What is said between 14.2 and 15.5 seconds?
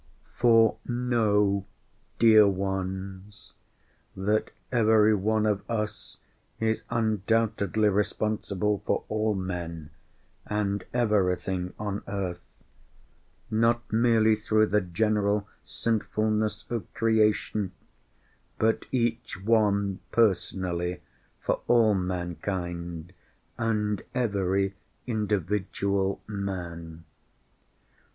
through the general